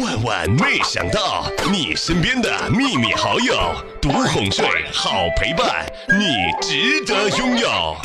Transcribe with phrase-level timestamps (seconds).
[0.00, 3.54] 万万没想到，你身边的秘密好友，
[4.02, 7.68] 独哄睡，好陪伴，你值得拥有。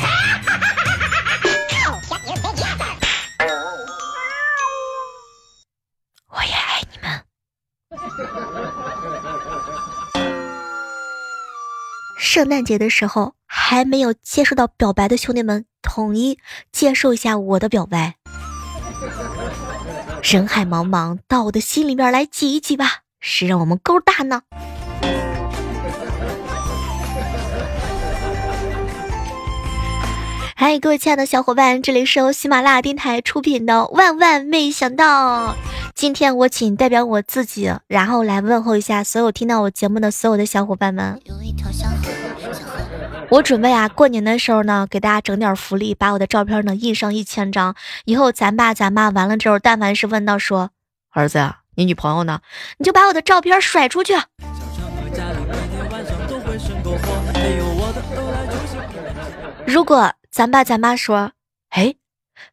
[6.28, 7.24] 我也爱你们。
[12.16, 16.38] 圣诞节的时候，还没有接受到表白的兄弟们，统一
[16.70, 18.19] 接受一下我的表白。
[20.22, 24.42] 人海茫茫，到我的心里面来挤一挤吧，谁让我们够大呢？
[30.54, 35.52] 嗨，各位亲爱的小伙伴，这里是由喜马拉雅电台出品的《万万没想到》。
[35.94, 41.18] 今天我仅代表我自己，然后来问候一下所有听到我节目的所有的小伙伴们。
[41.24, 41.94] 有一条小河
[43.30, 47.76] 我准备啊，过年的时候呢，给大家整点福利，把我的照片呢印上一千张。
[48.04, 50.70] 以后咱爸咱妈完了之后，但凡是问到说
[51.10, 52.40] 儿子呀，你女朋友呢，
[52.78, 54.14] 你就把我的照片甩出去。
[59.64, 61.30] 如果咱爸咱妈说，
[61.68, 61.94] 哎，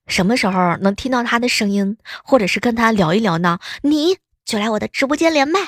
[0.05, 3.57] 什么时候能听到他的声音，或者是跟他聊一聊呢？
[3.81, 5.59] 你就来我的直播间连麦。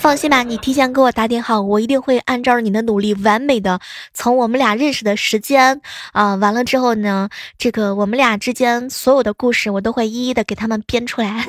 [0.00, 3.78] 放心吧，你提前给我打点好，我一定会按照你的努力，完美的
[4.14, 11.46] 从我们俩认识的时间啊，完了之后呢，这个我们俩之间所有的故事，我都会一一的给他们编出来。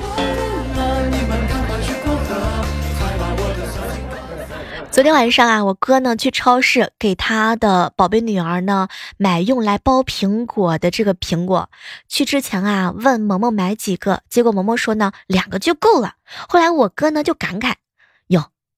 [4.90, 11.70] 昨天晚上啊，我哥呢去超市给他的宝贝女儿呢买用来剥苹果的这个苹果。
[12.06, 16.12] 去之前啊，问萌萌买几个，结果萌萌说呢两个就够了。
[16.46, 17.72] 后来我哥呢就感慨。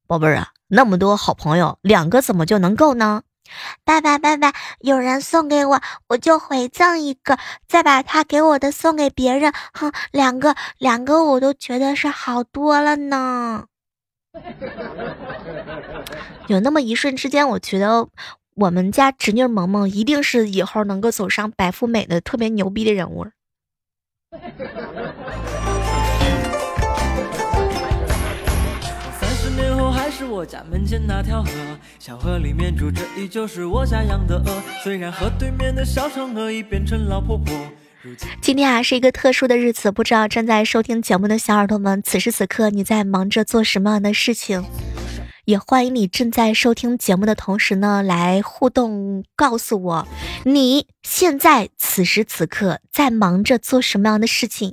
[0.07, 3.23] 宝贝儿啊，那么多好朋友，两个怎么就能够呢？
[3.85, 9.53] 爸爸，爸爸，有人送给我，我就回赠一个，再把他给我的送给别人。
[9.73, 13.67] 哼，两个，两个我都觉得是好多了呢。
[16.49, 18.09] 有那么一瞬之间，我觉得
[18.57, 23.27] 我们家侄女萌萌一定是以后能够走上白富美的特别牛逼的人物。
[30.25, 31.51] 是我家门前那条河，
[31.99, 34.63] 小河里面住着依旧是我家养的鹅。
[34.83, 37.55] 虽然河对面的小嫦娥已变成老婆婆。
[38.41, 44.65] 今天啊是一个特殊的日子，不知道正在收听节目的小耳朵们，此时此刻你在忙着做什么样的事情？
[45.45, 50.09] 也欢迎你正在收听节目的同时呢，来互动告诉我，
[50.45, 54.73] 你现在此时此刻在忙着做什么样的事情？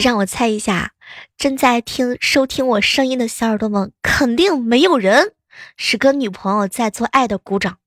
[0.00, 0.92] 让我猜一下，
[1.36, 5.32] 正在听收听我声音的小耳朵们，肯定没有人
[5.76, 7.78] 是跟女朋友在做爱的，鼓掌。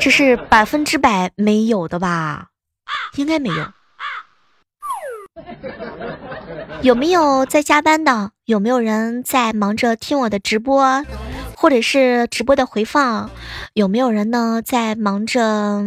[0.00, 2.48] 这是百分之百没有的吧？
[3.14, 3.72] 应该没有。
[6.82, 8.32] 有没有在加班的？
[8.44, 11.04] 有没有人在忙着听我的直播，
[11.56, 13.30] 或者是直播的回放？
[13.72, 15.80] 有没有人呢在忙着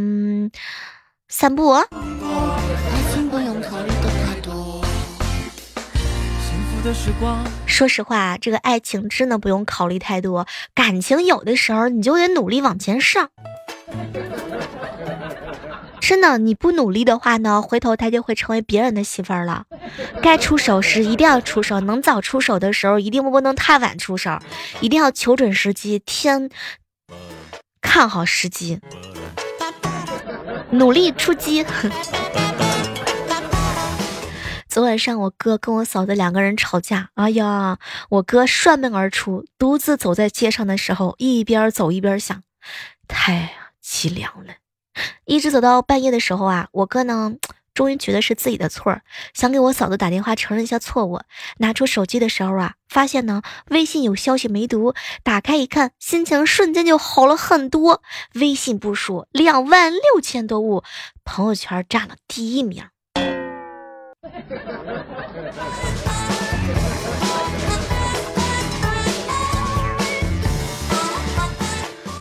[1.28, 1.76] 散步？
[7.66, 13.30] 说实话，这个爱情真的不用考虑太多，感情有的时候你就得努力往前上。
[16.00, 19.66] 真的，你不努力的话呢，回头他就会成为别人的媳妇儿了。
[20.22, 24.40] 该出手时一定要出手，能早出手的时候一定不能太晚出手，
[24.80, 26.50] 一定要求准时机，天
[27.82, 28.80] 看好时机，
[30.72, 31.66] 努力出击。
[34.78, 37.80] 昨晚上我哥跟我嫂子两个人吵架，哎呀，
[38.10, 42.44] 我哥摔门而出，独自走在街上的时候，一边走一边想，
[43.08, 44.54] 太凄凉了。
[45.26, 47.34] 一直走到半夜的时候啊，我哥呢，
[47.74, 49.02] 终于觉得是自己的错，
[49.34, 51.22] 想给我嫂子打电话承认一下错误。
[51.58, 58.04] 拿出手机的时候啊，发现呢微信有消息没读，打开一看，心情瞬间就好了很多。
[58.36, 60.84] 微信步数两万六千多物，
[61.26, 62.84] 朋友圈占了第一名。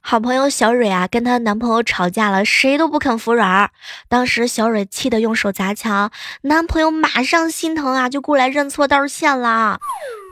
[0.08, 3.70] 好朋友小蕊啊，跟她男朋友吵架了，谁都不肯服软。
[4.08, 6.12] 当时小蕊气得用手砸墙，
[6.43, 9.81] 男朋友马上心疼啊，就过来认错道歉了。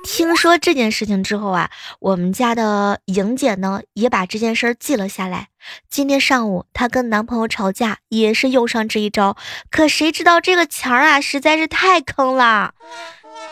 [0.04, 5.48] 听说这件事情之后啊，我们家的莹姐呢也把这件事儿记了下来。
[5.88, 9.36] 今天上午她跟男朋友吵架，也是用上这一招。
[9.70, 12.74] 可谁知道这个墙啊实在是太坑了，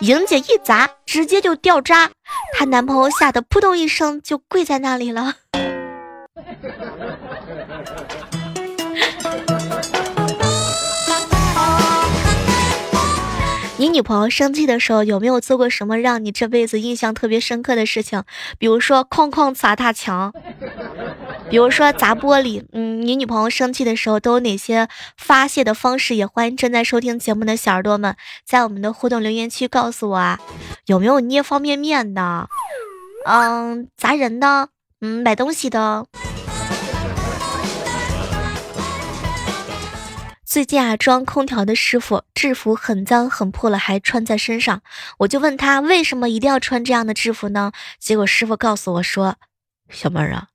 [0.01, 2.11] 莹姐一砸，直接就掉渣，
[2.53, 5.35] 她男朋友吓得扑通一声就跪在那里了。
[13.83, 18.23] 你女朋友生气的时候有没有做过什么让你这辈子印象特别深刻的事情？
[18.57, 20.33] 比如说哐哐砸大墙，
[21.51, 22.65] 比如说砸玻璃。
[22.71, 24.87] 嗯，你女朋友生气的时候都有哪些
[25.17, 26.15] 发泄的方式？
[26.15, 28.15] 也欢迎正在收听节目的小耳朵们
[28.47, 30.39] 在我们的互动留言区告诉我啊，
[30.87, 32.49] 有没有捏方便面的？
[33.27, 34.69] 嗯，砸人的？
[35.01, 36.07] 嗯，买东西的？
[40.53, 44.83] 最近啊，装空调的师傅制服很脏很破了，还穿在身上。
[45.21, 47.73] 我就问他为什么一定要穿这样的制服呢？
[47.99, 49.37] 结果师傅告诉我说
[49.89, 50.49] ：“小妹儿啊，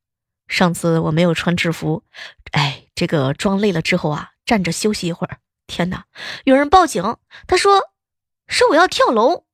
[0.48, 2.04] 上次我没有穿制服，
[2.52, 5.38] 哎，这个装累了之后啊，站着休息一会儿。
[5.66, 6.06] 天哪，
[6.44, 7.18] 有人报警，
[7.48, 7.82] 他说
[8.48, 9.46] 说我要跳楼。”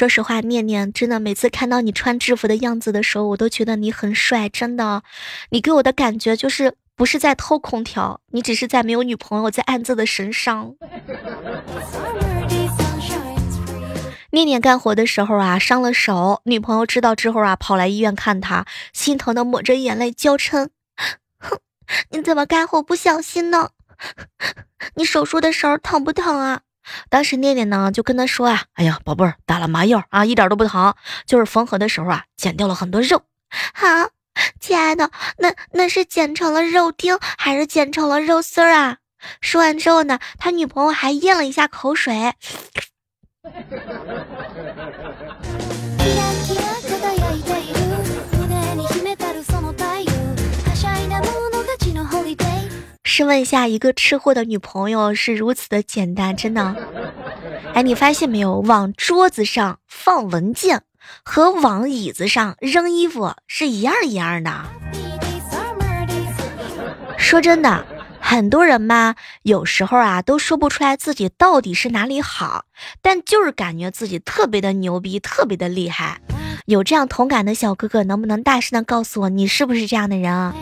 [0.00, 5.02] 说实话，念念真的每次看到你穿制服的样子的时候，我都觉得你很帅，真的。
[5.50, 10.74] 你给我的感觉就是不是在偷空调，你只是在没有女朋友在暗自的神伤。
[14.30, 18.64] 念念干活的时候啊，伤了手，女朋友知道之后啊，跑来医院看他，
[18.94, 20.70] 心疼的抹着眼泪娇嗔
[21.38, 21.58] ：“哼，
[22.08, 23.68] 你怎么干活不小心呢？
[24.96, 26.62] 你手术的时候疼不疼啊？”
[27.08, 30.94] 当时念念呢就跟他说啊，哎呀，宝贝儿，打了麻药啊，一点都不疼，
[31.26, 33.22] 就是缝合的时候啊，剪掉了很多肉。
[33.74, 33.86] 好，
[34.60, 38.98] 亲爱的，那那是剪成了肉丁还是剪成了肉丝儿啊？
[39.40, 42.34] 说完之后呢，他女朋友还咽了一下口水。
[53.20, 56.74] 试问一下，一个吃货的女朋友是如此的简单，真的。
[57.74, 58.60] 哎，你发现没有？
[58.60, 60.84] 往桌子上放文件
[61.22, 64.64] 和往椅子上扔衣服是一样一样的。
[67.18, 67.84] 说真的，
[68.18, 72.64] 很多人嘛，有时候啊都说不出来自己到底是哪里好，
[73.02, 76.22] 但就是感觉自己特别的牛逼，特别的厉害。
[76.64, 80.54] 有这样同感的小哥哥，能不能大声的告诉我，你是不是这样的人啊？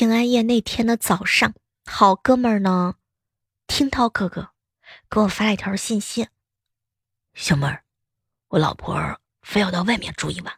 [0.00, 1.52] 平安夜那天的早上，
[1.84, 2.94] 好哥们儿呢，
[3.66, 4.48] 听涛哥哥
[5.10, 6.28] 给我发了一条信息
[7.36, 7.84] ：“小妹儿，
[8.48, 10.54] 我老婆非要到外面住一晚。”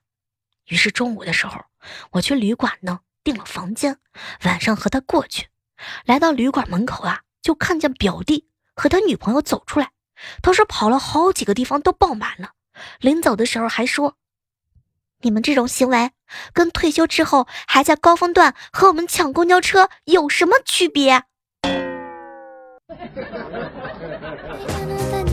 [0.71, 1.61] 于是中午的时候，
[2.13, 3.99] 我去旅馆呢订了房间，
[4.45, 5.49] 晚上和他过去。
[6.05, 9.91] 来到旅馆门口啊，就看见表弟和他女朋友走出来。
[10.41, 12.53] 他说跑了好几个地方都爆满了，
[13.01, 14.17] 临走的时候还说。
[15.23, 16.13] 你们这种行为，
[16.53, 21.23] 跟退休之后还在高峰段和我们抢公交车有什么区别？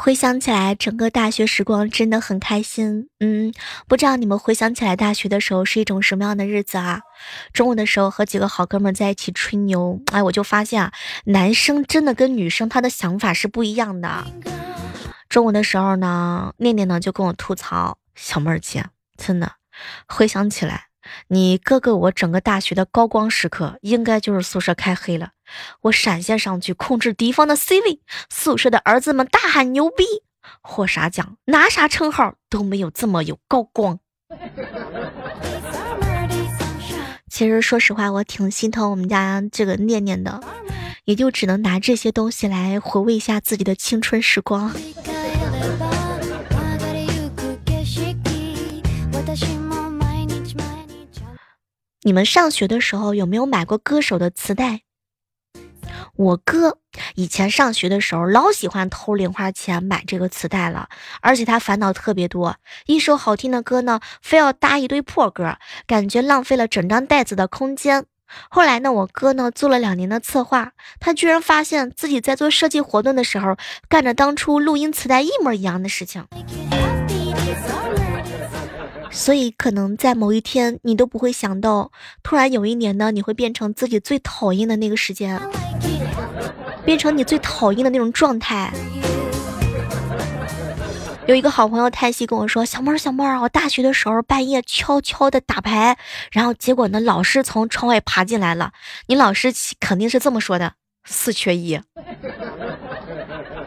[0.00, 3.08] 回想起来，整个大学时光真的很开心。
[3.18, 3.52] 嗯，
[3.88, 7.00] 不知道你们回想起来大学的时候是一种什么样的日子啊？
[7.52, 10.92] 中午的时候和几个好哥们在一起吹牛，哎，我就发现啊，
[11.24, 14.24] 男生真的跟女生他的想法是不一样的。
[15.28, 18.86] 中午的时候呢，念念呢就跟我吐槽：“小妹儿姐，
[19.16, 19.54] 真的，
[20.06, 20.84] 回想起来。”
[21.26, 25.30] 你哥哥，我整个大学的高光时刻，应该就是宿舍开黑了，
[25.82, 28.00] 我闪现上去控制敌方的 C 位，
[28.30, 30.04] 宿舍的儿子们大喊牛逼，
[30.60, 33.98] 获啥奖，拿啥称号都没有这么有高光。
[37.30, 40.40] 其实说实话，我挺心疼我们家这个念念的，
[41.04, 44.74] 也就只能拿这些东西来回味一下自己的青春时光。
[52.02, 54.80] 你们上学的时候有没有买过歌手的磁带？
[56.18, 56.78] 我哥
[57.14, 60.88] 以前上学的时候老喜欢偷零花钱买这个磁带了，
[61.20, 62.56] 而且他烦恼特别多，
[62.86, 68.04] 一首好听的歌呢，非要搭一堆破歌，感觉浪费了整张袋子的空间。
[68.50, 73.56] 后来呢，我哥呢做了两年的策划，他居然发现自己在做设计活动的时候，
[73.88, 76.26] 干着当初录音磁带一模一样的事情。
[79.12, 81.92] 所以，可能在某一天，你都不会想到，
[82.24, 85.40] 突然有一年呢，你会变成自己最讨厌的那个时间，
[86.84, 88.72] 变成你最讨厌的那种状态。
[91.26, 95.98] 有一个好朋友叹息跟我说：“小妹儿，小妹儿，我大学的时候半夜悄悄的打牌，
[96.32, 98.72] 然后结果呢，老师从窗外爬进来了。
[99.08, 100.72] 你老师肯定是这么说的：
[101.04, 101.78] 四缺一，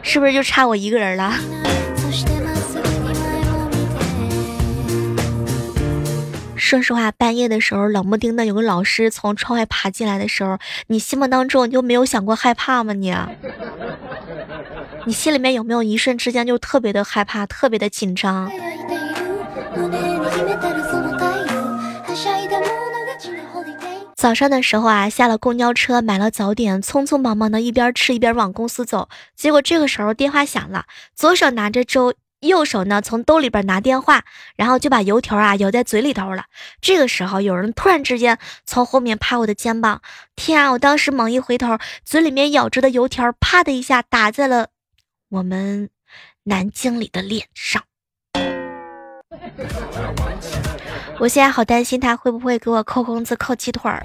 [0.02, 1.32] 是不是就差我一个人了？”
[6.62, 12.92] 说实话，半夜的时候冷不丁的有个老师从窗外爬进来的时候，你心目当中你就没有想过害怕吗？
[12.92, 13.12] 你？
[15.04, 18.48] 你心里面有没有一瞬之间就特别的害怕，特别的紧张？
[24.14, 29.08] 早上的时候啊，下了公交车，买了早点，匆匆忙忙的一边吃一边往公司走。
[29.34, 30.84] 结果这个时候电话响了，
[31.16, 34.24] 左手拿着粥，右手呢从兜里边拿电话，
[34.56, 36.44] 然后就把油条啊咬在嘴里头了。
[36.80, 40.02] 这个时候有人突然之间从后面拍我的肩膀，
[40.36, 40.72] 天啊！
[40.72, 44.68] 我当时猛一回头，嘴里面咬着的油条啪的一下打在了。
[45.30, 45.88] 我们
[46.44, 47.82] 男经理的脸上，
[51.20, 54.04] 我现在好担心他会不会给我扣工资、扣鸡腿儿。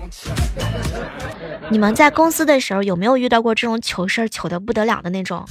[1.69, 5.45] 你们在公司的时候有没有遇到过这种糗事儿，糗的不得了的那种？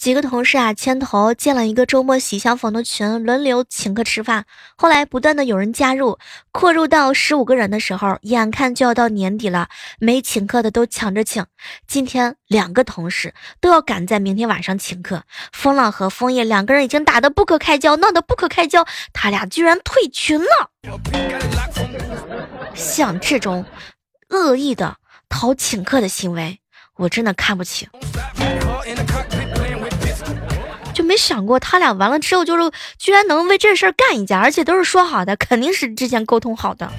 [0.00, 4.46] 几个同事啊牵头建了一个周末喜相逢的群，轮流请客吃饭。
[4.74, 6.18] 后来不断的有人加入，
[6.52, 11.44] 扩入到十五个人的时候，眼看就要到年底了，没请客的都抢着请。
[11.86, 20.70] 今天两个同事都要赶在明天晚上请客，风浪和枫叶两个人已经打得不可开交，闹得不可开交，他俩居然退群了。
[22.74, 23.66] 像这种
[24.30, 24.96] 恶意的
[25.28, 26.58] 讨请客的行为，
[26.96, 27.86] 我真的看不起。
[31.00, 36.92] 就没想过他俩完了之后，就是居然能为这事儿干一架，而且都是说好的，肯定是之前沟通好的。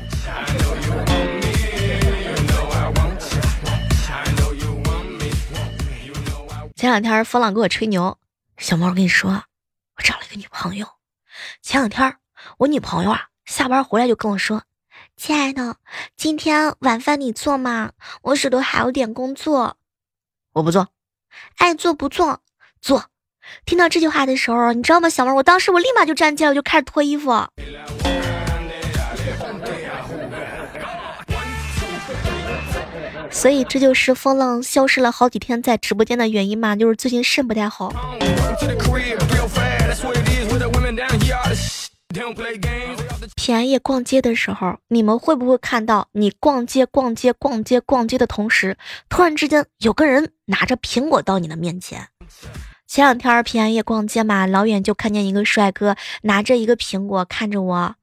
[6.75, 8.17] 前两天风浪给我吹牛，
[8.57, 10.87] 小猫，我跟你说，我找了一个女朋友。
[11.61, 12.17] 前两天
[12.57, 14.63] 我女朋友啊，下班回来就跟我说
[15.15, 15.75] ：“亲爱的，
[16.17, 17.91] 今天晚饭你做吗？
[18.23, 19.77] 我手头还有点工作。”
[20.53, 20.87] 我不做，
[21.57, 22.41] 爱做不做，
[22.81, 23.10] 做。
[23.65, 25.33] 听到这句话的时候，你知道吗，小妹？
[25.33, 27.31] 我当时我立马就站起来，我就开始脱衣服。
[33.29, 37.93] 所以这就是风浪消失了好几天在直播间的原因嘛，就是最近肾不太好。
[43.35, 48.77] 便宜逛街的时候，你们会不会看到你逛街逛街逛街逛街的同时，
[49.07, 52.05] 突然之间有个人拿着苹果到你的面前？
[52.91, 57.95] 前两天平安夜逛街嘛，老远就看见一个帅哥拿着一个苹果看着我，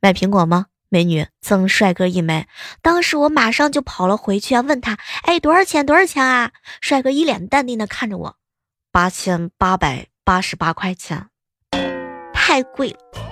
[0.00, 0.66] 买苹果吗？
[0.88, 2.46] 美女赠帅哥一枚。
[2.80, 5.84] 当时我马上就跑了回去啊，问他，哎，多少钱？
[5.84, 6.52] 多少钱啊？
[6.80, 8.36] 帅哥一脸淡定的看着我，
[8.92, 11.26] 八千八百八十八块钱，
[12.32, 13.27] 太贵了。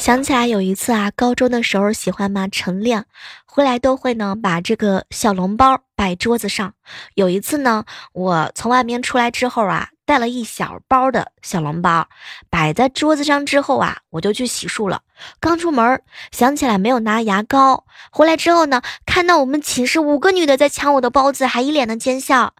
[0.00, 3.04] 想起来有一次啊，高中的时候喜欢嘛晨练，
[3.44, 6.72] 回来都会呢把这个小笼包摆桌子上。
[7.12, 12.08] 有一次呢，我从外面出来之后啊，带了一小包的小笼包
[12.48, 15.02] 摆在桌子上之后啊，我就去洗漱了。
[15.38, 16.02] 刚出门
[16.32, 22.54] 想起来没有拿牙膏，回来之后呢，看到我们寝室五个女的在抢我的包子，还一脸的奸笑。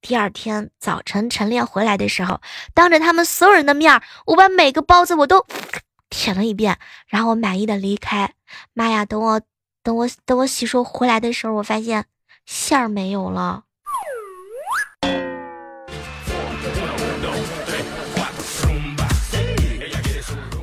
[0.00, 2.40] 第二天早晨晨练回来的时候，
[2.72, 5.44] 当着他们所有人的面，我把每个包子我都。
[6.10, 8.32] 舔了一遍，然后我满意的离开。
[8.72, 9.40] 妈呀，等我
[9.82, 12.06] 等我等我洗漱回来的时候，我发现
[12.44, 13.64] 馅儿没有了。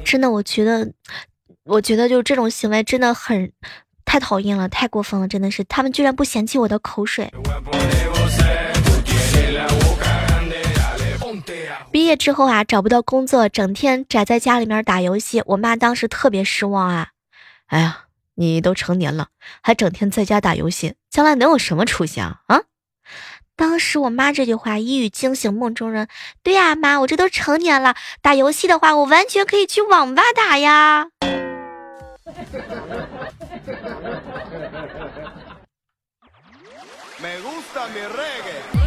[0.05, 0.93] 真的，我觉得，
[1.63, 3.51] 我觉得就这种行为真的很
[4.05, 7.33] 太讨厌了，太过分了，真的是，他们居然不嫌弃我的口水。
[11.93, 15.43] 毕业之后啊，找不到工作，整天宅在家里面打游戏。
[15.45, 17.09] 我妈当时特别失望啊，
[17.67, 19.27] 哎呀，你都成年了，
[19.61, 22.41] 还整天在家打游戏，将来能有什么出息啊？
[22.47, 22.63] 啊，
[23.55, 26.07] 当时我妈这句话一语惊醒梦中人。
[26.41, 31.09] 对呀，妈，我这都成年了，打游戏的话我完全可以去网吧打呀。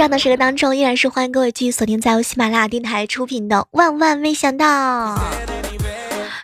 [0.00, 5.14] 这样的时刻当中，依然是欢迎各位继续锁定在由喜马拉雅电台出品的《万万没想到》。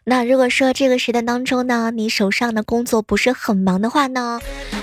[0.04, 4.42] 那如果说这个时段当中呢，你手上的工作不是很忙的话呢，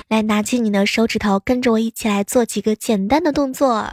[0.10, 3.92] 来拿起你的手指头，跟着我一起来做几个简单的动作。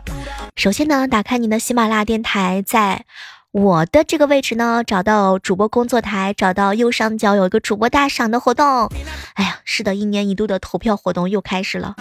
[0.56, 3.04] 首先呢，打开你的喜马拉雅电台，在
[3.52, 8.90] 我的这个位置呢，找到主播工作台，找到右上角有一个主播大赏的活动。
[9.34, 11.96] 哎呀，是的，一年一度的投票活动又开始了，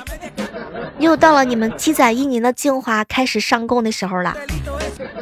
[1.00, 4.36] 又到了你们积攒一年的精华开始上供的时候了。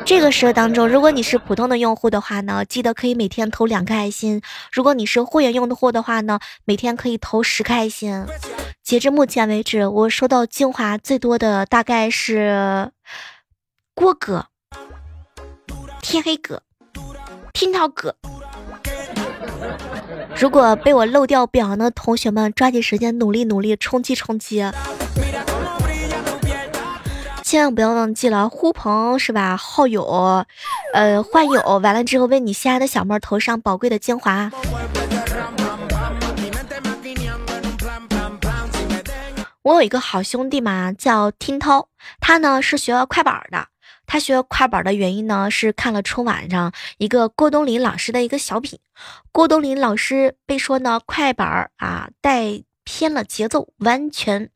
[0.03, 4.39] 这个时候当中，如果你是普通的用户的话呢，记得可以每天投两个爱心；
[4.71, 8.25] 如果你是会员用户的话呢，每天可以投十个爱心。
[8.83, 12.91] 截至目前为止，我收到精华最多的大概是
[13.93, 14.47] 郭哥、
[16.01, 16.63] 天黑哥、
[17.53, 18.15] 听涛哥。
[20.35, 24.63] 如果被我漏掉表扬的同学们，抓紧时间努力努力冲击冲击。
[27.47, 29.55] 千万不要忘记了呼朋是吧？
[29.55, 30.45] 好友，
[30.93, 34.51] 呃，换友完了之后，为你心爱的小妹投上宝贵的精华。
[39.61, 41.87] 我有一个好兄弟嘛，叫听涛，
[42.19, 43.67] 他呢是学快板的。
[44.05, 48.77] 他学快板的原因呢，是看了春晚上一个郭冬临老师的一个小品。
[49.31, 54.49] 郭冬临老师被说呢快板啊带偏了节奏，完全。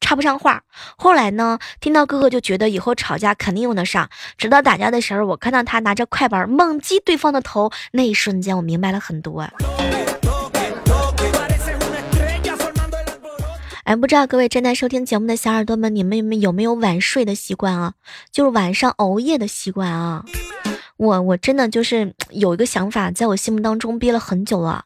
[0.00, 0.62] 插不上话，
[0.96, 4.08] 后来呢，听到哥哥就觉得以后吵架肯定用得上。
[4.36, 9.48] 直到打架的时候，我看到他拿着快板猛击对方的头，那一瞬间我明白了很多。
[13.84, 17.94] 哎，不知道各位正在收听节目的小耳朵们，你们有没有没有晚睡的习惯啊？
[18.30, 20.24] 就是晚上熬夜的习惯啊？
[20.96, 24.84] 我我真的就是有一个想法，在我心目当中憋了很久了。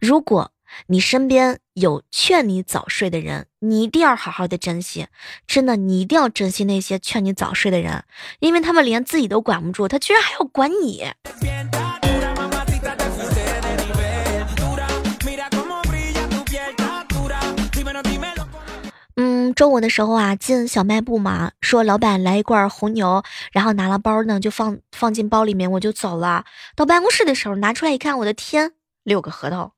[0.00, 0.50] 如果
[0.86, 5.06] 你身边有劝你早睡的人，你一定要好好的珍惜。
[5.46, 8.04] 真的，你一定要珍惜那些劝你早睡的人，
[8.40, 11.12] 因为他们连自己都管不住，他居然还要管你。
[19.20, 26.44] 嗯，中午的时候啊，进小卖部嘛，说老板来一罐红牛，然后拿了包呢，就放放进包里面，我就走了。
[26.76, 29.72] 到办公室的时候拿出来一看，我的天，六个核桃。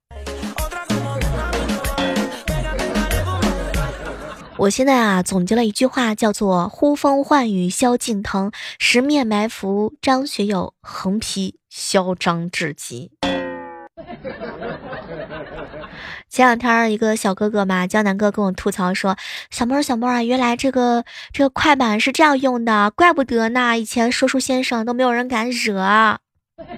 [4.61, 13.11] 我现在啊，总结了一句话，叫做“呼风唤雨萧敬腾，十面埋伏张学友，横批嚣张至极”。
[16.29, 19.17] 前两天一个小哥哥嘛，江南哥跟我吐槽说
[19.51, 26.19] ：“小妹儿，小妹儿啊，原来这个这个快板是这样用的，怪不得呢，以前说书先生都没有人敢惹。”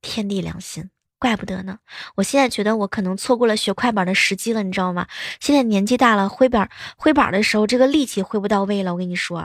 [0.00, 0.88] 天地良心。
[1.20, 1.76] 怪不得呢！
[2.14, 5.06] 我现在觉得我可能错过了学快板的时机了，你知道吗？
[5.38, 8.94] 现在年纪大了，挥板挥板的时候，这个力气挥不到位了。
[8.94, 9.42] 我跟你说，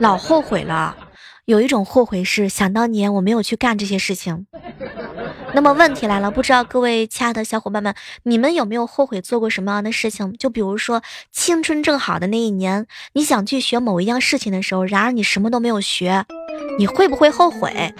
[0.00, 0.96] 老后悔了。
[1.44, 4.46] 有一种后悔是想当年我没有去干这些事情。
[5.54, 7.94] 那么问题来了，不知道各位亲爱的小伙伴们，
[8.24, 10.36] 你们有没有后悔做过什么样的事情？
[10.36, 16.24] 就比如说青春正好的那一年，你想去学某一样事情的时候，然而你什么都没有学，
[16.78, 17.94] 你会不会后悔？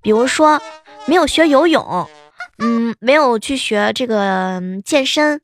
[0.00, 0.58] 比如说。
[1.06, 2.08] 没有学游泳，
[2.58, 5.40] 嗯，没有去学这个健身，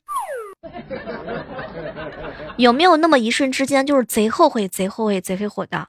[2.57, 5.87] 有没有那么一瞬之间就是贼后悔、贼后悔、贼后悔的？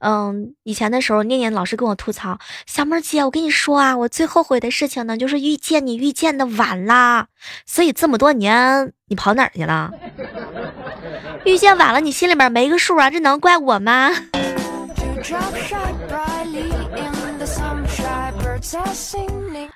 [0.00, 7.28] 嗯，以前的时候，念念老师跟我吐槽，小妹儿姐，我跟你说啊，我最后悔的事情呢，就是遇见你遇见的晚啦。
[7.66, 9.92] 所以这么多年你跑哪儿去了？
[11.44, 13.10] 遇见晚了，你心里面没个数啊？
[13.10, 14.10] 这能怪我吗？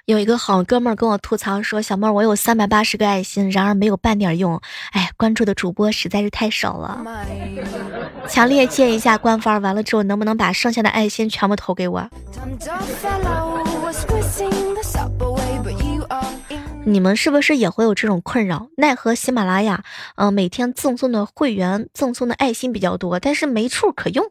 [0.07, 4.61] 有一个好哥们儿跟我吐槽说：“小妹儿，我有三百八十个爱心，然而没有半点用。
[4.93, 7.03] 哎，关注的主播实在是太少了，
[8.29, 12.07] 强烈建议一下官方，完了之后能不能把剩下的爱心全部投给我？
[16.85, 18.67] 你们是不是也会有这种困扰？
[18.77, 19.85] 奈何喜马拉雅，
[20.17, 24.25] 嗯，每天赠送的会员赠送的爱心比较多，但是没处可用。”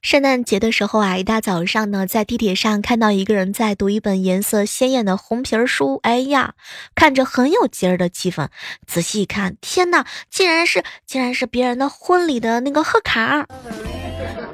[0.00, 6.54] 圣诞节的时候啊，一大早上呢，在地铁上看到一个人在读一本颜色鲜艳的红皮书，哎呀，
[6.94, 8.48] 看着很有节日的气氛。
[8.86, 13.46] 仔细一看，天哪，竟然是竟然是别人的婚礼的那个贺卡，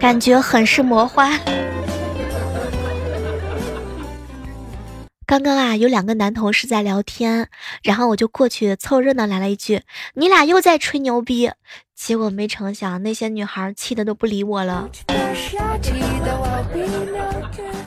[0.00, 1.40] 感觉很是魔幻。
[5.34, 7.48] 刚刚啊，有两个男同事在聊天，
[7.82, 9.82] 然后我就过去凑热闹来了一句
[10.14, 11.50] ：“你俩又在吹牛逼。”
[11.92, 14.88] 结果没成想，那些女孩气的都不理我了。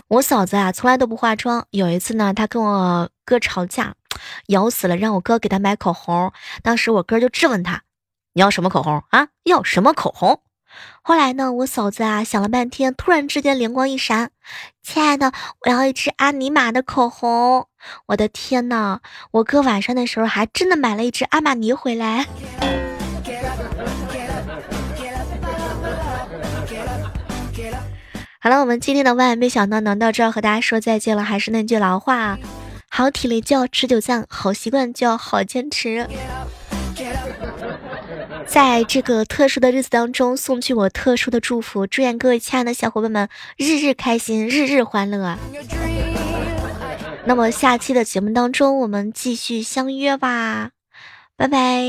[0.10, 1.66] 我嫂子啊，从来都不化妆。
[1.70, 3.96] 有一次呢，她跟我哥吵架，
[4.48, 6.34] 咬死了让我哥给她买口红。
[6.62, 7.84] 当时我哥就质问她
[8.36, 9.30] ：“你要什么口红啊？
[9.46, 10.42] 要什么口红？”
[11.02, 14.32] 后来呢，我嫂子啊想了半天，突然之间灵光一闪
[14.84, 17.68] ：“亲爱的，我要一支阿尼玛的口红。”
[18.08, 19.00] 我的天呐，
[19.32, 22.26] 我哥晚上的时候还真的买了一支阿玛尼回来。
[28.40, 31.24] 好了，我们今天的万万没想到能到这儿和大家说再见了。
[31.24, 32.38] 还是那句老话，
[32.90, 36.08] 好体力就要持久战，好习惯就要好坚持。
[38.48, 45.38] 在这个特殊的日子当中，送去我特殊的祝福，祝愿各位亲爱的小伙伴们日日开心，日日欢乐。
[47.26, 50.72] 那么下期的节目当中，我们继续相约吧，
[51.36, 51.84] 拜拜。